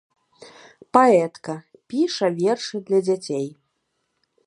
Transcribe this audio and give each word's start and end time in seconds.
Паэтка, 0.97 1.55
піша 1.93 2.27
вершы 2.43 2.77
для 2.91 2.99
дзяцей. 3.09 3.47